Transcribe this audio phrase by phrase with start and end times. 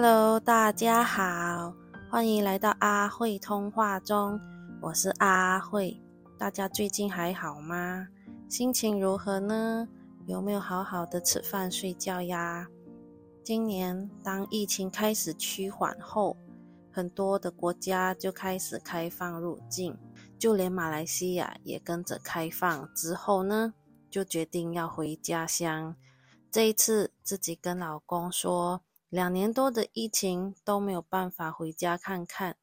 [0.00, 1.74] Hello，大家好，
[2.08, 4.38] 欢迎来到阿慧通话中，
[4.80, 6.00] 我是阿慧。
[6.38, 8.06] 大家最近还好吗？
[8.48, 9.88] 心情如何呢？
[10.28, 12.68] 有没有好好的吃饭睡觉呀？
[13.42, 16.36] 今年当疫情开始趋缓后，
[16.92, 19.98] 很多的国家就开始开放入境，
[20.38, 22.88] 就连马来西亚也跟着开放。
[22.94, 23.74] 之后呢，
[24.08, 25.96] 就决定要回家乡。
[26.52, 28.80] 这一次自己跟老公说。
[29.10, 32.58] 两年多的疫情都没有办法回家看看，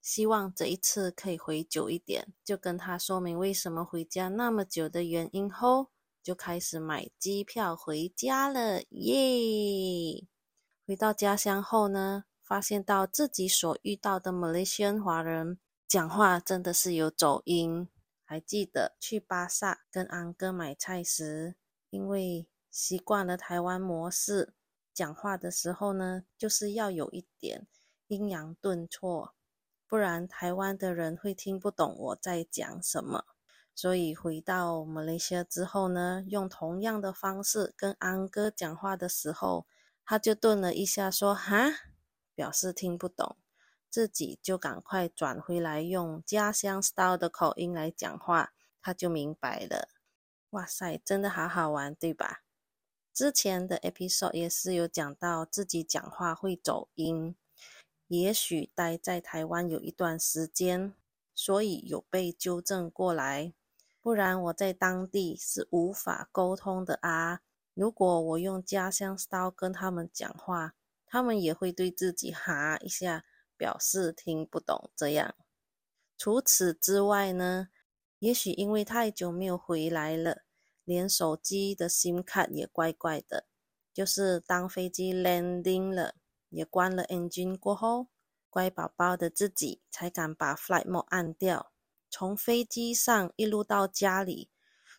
[0.00, 2.32] 希望这一次可以回久一点。
[2.42, 5.88] 就跟他说明为什么回家那么久的原因后，
[6.22, 10.26] 就开始买机票回家了，耶！
[10.86, 17.86] 回到家乡后呢，发现到自己所遇到的马来西亚华人讲话真的是有走音。
[18.24, 21.56] 还记得去巴萨跟安哥买菜时，
[21.90, 24.54] 因为习惯了台湾模式。
[24.94, 27.66] 讲话的时候呢，就是要有一点
[28.08, 29.34] 阴阳顿挫，
[29.86, 33.24] 不然台湾的人会听不懂我在讲什么。
[33.74, 39.66] 所以回到马来西亚之后呢，用同样的方式跟安哥讲话的时候，
[40.04, 41.70] 他就顿了一下，说：“哈”，
[42.34, 43.38] 表示听不懂，
[43.88, 49.88] 自己就赶快转回来用家乡 style 的口音来讲话，他就明白了。
[50.50, 52.41] 哇塞，真的好好玩，对吧？
[53.12, 57.36] 之前的 episode 也是有讲到自己讲话会走音，
[58.08, 60.94] 也许待在台湾有一段时间，
[61.34, 63.52] 所以有被纠正过来。
[64.00, 67.40] 不然我在当地是无法沟通的啊！
[67.74, 70.74] 如果我用家乡 style 跟他们讲话，
[71.06, 73.24] 他们也会对自己哈一下，
[73.56, 75.34] 表示听不懂这样。
[76.16, 77.68] 除此之外呢，
[78.18, 80.42] 也许因为太久没有回来了。
[80.84, 83.46] 连手机的 SIM 卡也怪怪的，
[83.92, 86.14] 就是当飞机 landing 了，
[86.48, 88.08] 也关了 engine 过后，
[88.50, 91.72] 乖宝宝的自己才敢把 flight mode 按掉。
[92.10, 94.50] 从飞机上一路到家里，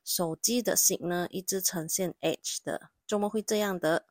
[0.03, 4.05] 手机的 SIM 呢一直呈现 H 的，怎么会这样的？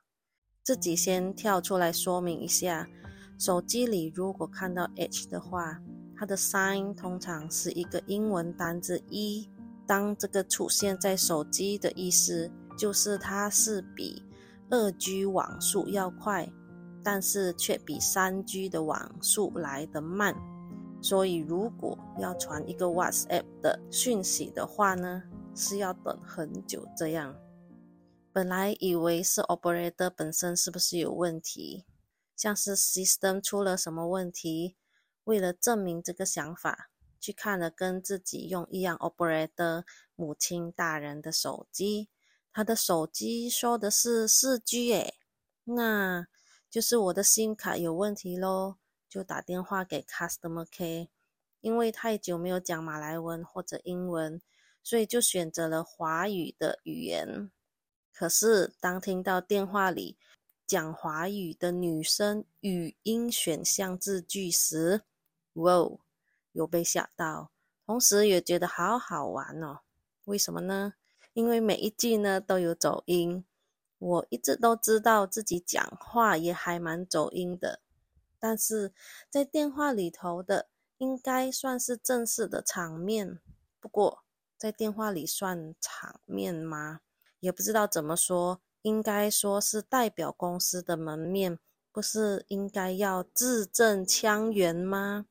[0.62, 2.88] 自己先跳出来说明一下，
[3.36, 5.80] 手机里如果看到 H 的话，
[6.16, 9.50] 它的 sign 通常是一个英文单字一。
[9.92, 14.22] 当这个出现在手机的意思，就是它是比
[14.70, 16.50] 二 G 网速要快，
[17.04, 20.34] 但是却比三 G 的网速来得慢。
[21.03, 26.88] 所以，如果要传一个 WhatsApp 的讯息的话呢，是要等很久。
[26.97, 27.36] 这样，
[28.32, 31.84] 本来以为是 Operator 本身是不是有问题，
[32.34, 34.78] 像是 System 出了什么问题，
[35.24, 36.88] 为了证明这个想法。
[37.22, 39.84] 去看了跟自己用一样 operator
[40.16, 42.09] 母亲大人的手机，
[42.53, 45.15] 他的手机说的是四 G 诶，
[45.62, 46.27] 那
[46.69, 48.78] 就是我的 SIM 卡有问题咯，
[49.09, 51.09] 就打电话给 customer care，
[51.60, 54.43] 因为太久没有讲马来文或者英文，
[54.83, 57.53] 所以就选择了华语的语言。
[58.12, 60.19] 可是当听到电话里
[60.66, 65.03] 讲华语的女生语音选项字句时，
[65.53, 65.89] 哇！
[66.52, 67.50] 有被吓到，
[67.84, 69.80] 同时也觉得好好玩哦。
[70.24, 70.94] 为什么呢？
[71.32, 73.44] 因为每一句呢都有走音。
[73.98, 77.80] 我一直都知道自己讲话也还蛮走音的，
[78.38, 78.92] 但是
[79.30, 80.68] 在电话里头的
[80.98, 83.41] 应该算是正式的场面。
[83.78, 84.24] 不过
[84.56, 87.00] 在电话里算场面吗？
[87.41, 88.60] 也不知道怎么说。
[88.82, 91.60] 应该说是代表公司的门面，
[91.92, 95.26] 不是应该要字正腔圆吗？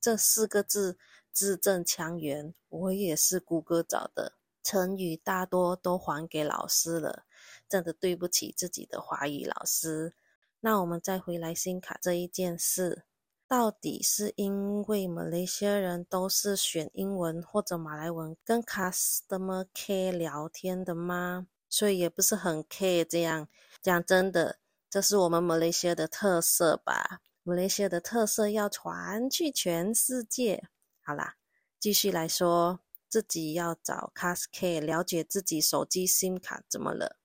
[0.00, 0.98] 这四个字
[1.32, 4.34] 字正腔圆，我也是谷歌找的。
[4.62, 7.24] 成语大多都还给老师了，
[7.68, 10.14] 真的对不起自己的华语老师。
[10.58, 13.04] 那我们再回来新卡这一件事，
[13.46, 21.46] 到底是因为马来西亚人都是选英文或者马来文跟 customer care 聊天的吗？
[21.68, 23.46] 所以也不是很 care 这样。
[23.80, 24.58] 讲真的，
[24.90, 27.20] 这是我们马来西亚的特色吧。
[27.48, 30.68] 马来西亚的特色要传去全世界。
[31.00, 31.36] 好啦，
[31.78, 37.18] 继续来说，自己要找 c a s k e 了解自己手机 SIM 卡怎么了，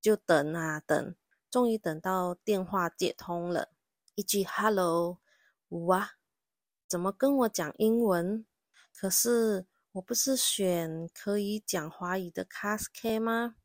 [0.00, 1.16] 就等啊等，
[1.50, 3.70] 终于等到电话接通了，
[4.14, 5.18] 一句 “Hello”，
[5.70, 6.12] 哇，
[6.86, 8.46] 怎么跟我讲英文？
[8.94, 13.56] 可是我不是选可以讲华语的 c a s k e 吗？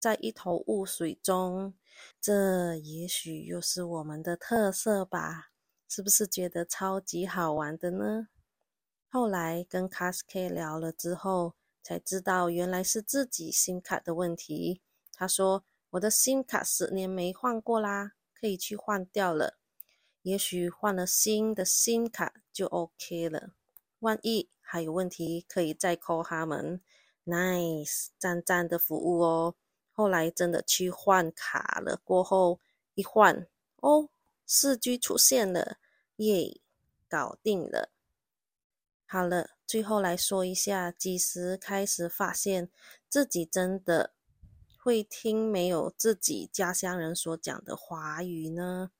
[0.00, 1.74] 在一头雾水中。
[2.20, 5.50] 这也许又是我们的特色吧？
[5.86, 8.28] 是不是觉得超级好玩的呢？
[9.10, 14.80] 后来跟 c a s k 聊了之后，才知道原来是自己 SIM 卡的问题。
[15.12, 19.58] 他说：“我的 SIM 卡十年没换过啦，可以去换掉了。
[20.22, 23.50] 也许换了新的新卡就 OK 了。
[23.98, 26.80] 万一还有问题，可以再 call 他们。
[27.26, 29.56] Nice，赞赞的服务哦。
[30.00, 32.58] 后来真的去换卡了，过后
[32.94, 33.46] 一换，
[33.82, 34.08] 哦，
[34.46, 35.76] 四 G 出现了，
[36.16, 36.58] 耶，
[37.06, 37.90] 搞定了。
[39.04, 42.70] 好了，最后来说一下，几时开始发现
[43.10, 44.14] 自己真的
[44.78, 48.92] 会听没有自己家乡人所讲的华语呢？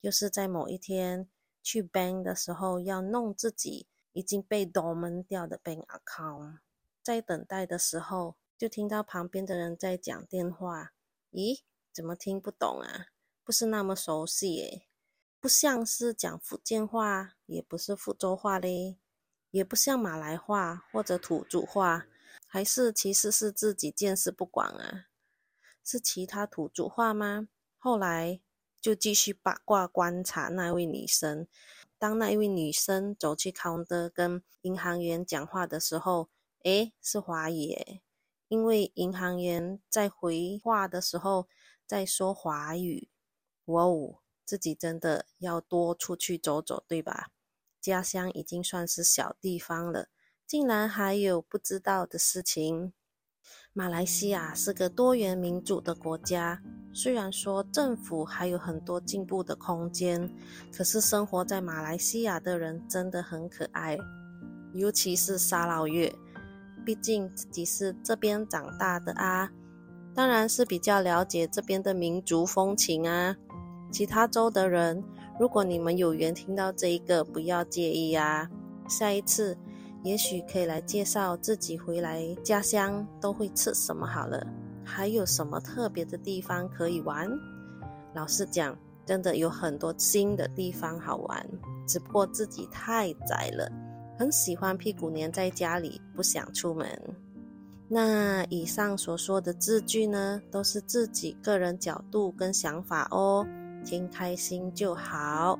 [0.00, 1.28] 就是在某一天
[1.62, 6.60] 去 bank 的时候，要弄自己已经被 d o m i n 掉的 bank account，
[7.02, 10.92] 在等待的时候，就听到旁边的人在讲电话。
[11.32, 11.60] 咦，
[11.94, 13.06] 怎么听不懂啊？
[13.42, 14.82] 不是那么熟悉耶，
[15.40, 18.98] 不像是讲福建话，也不是福州话嘞，
[19.50, 22.06] 也不像马来话或者土著话，
[22.46, 25.06] 还是其实是自己见识不广啊？
[25.82, 27.48] 是其他土著话吗？
[27.78, 28.42] 后来。
[28.82, 31.46] 就继续八卦观察那位女生。
[31.98, 36.30] 当那位女生走去康德跟银行员讲话的时候，
[36.62, 38.00] 诶，是华语诶，
[38.50, 41.48] 因为银行员在回话的时候
[41.86, 43.08] 在说华语。
[43.66, 47.28] 哇哦，自己真的要多出去走走，对吧？
[47.80, 50.08] 家乡已经算是小地方了，
[50.44, 52.92] 竟然还有不知道的事情。
[53.72, 56.60] 马来西亚是个多元民主的国家，
[56.92, 60.28] 虽然说政府还有很多进步的空间，
[60.72, 63.96] 可是生活在马来西亚的人真的很可爱，
[64.74, 66.12] 尤其是沙捞越。
[66.84, 69.50] 毕竟自己是这边长大的啊，
[70.14, 73.36] 当然是比较了解这边的民族风情啊。
[73.92, 75.04] 其他州的人，
[75.38, 78.48] 如果你们有缘听到这一个，不要介意啊。
[78.88, 79.56] 下一次。
[80.02, 84.46] 也许可以来介绍自己回来家乡都会吃什么好了，
[84.82, 87.30] 还有什么特别的地方可以玩？
[88.14, 88.74] 老实讲，
[89.04, 91.46] 真的有很多新的地方好玩，
[91.86, 93.70] 只不过自己太宅了，
[94.20, 96.86] 很喜欢屁股黏在家里，不想出门。
[97.88, 103.46] 那以上所说的字句呢，都是自己个人角度跟想法哦，
[103.82, 105.58] 听开心就好。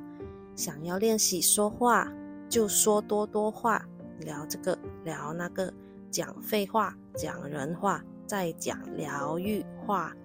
[0.55, 2.07] 想要练习说话，
[2.47, 3.83] 就说多多话。
[4.19, 5.73] 聊这个，聊那个，
[6.11, 10.15] 讲废话，讲人话，再讲疗愈话。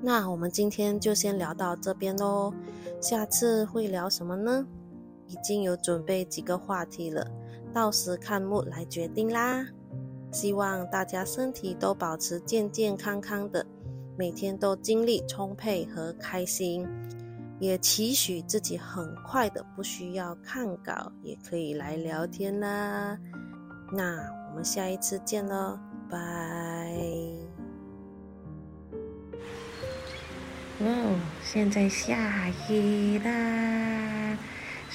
[0.00, 2.54] 那我们今天就先聊到这边喽。
[3.02, 4.66] 下次会聊什么呢？
[5.26, 7.30] 已经有准备几个话题了，
[7.72, 9.66] 到时看木来决定啦。
[10.32, 13.66] 希望大家身体都保持健健康康的，
[14.16, 16.86] 每天都精力充沛和开心。
[17.58, 23.18] 也期许自己很快的不需要看稿，也可以来聊天啦。
[23.92, 24.16] 那
[24.48, 25.78] 我们下一次见喽，
[26.08, 26.96] 拜。
[30.78, 33.99] 哦，现在下雨啦，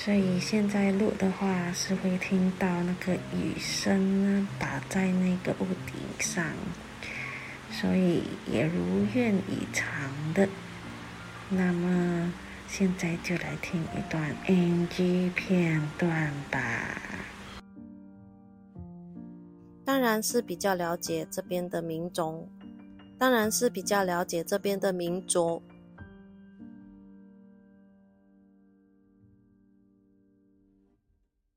[0.06, 6.46] 所以现在录的话是会听到那个雨声呢，打在那个屋顶上，
[7.72, 9.92] 所以也如愿以偿
[10.36, 10.48] 的。
[11.50, 12.32] 那么。
[12.68, 16.60] 现在就来听一段 NG 片段吧。
[19.86, 22.50] 当然是比较了解这边的民族，
[23.18, 25.62] 当然是比较了解这边的民族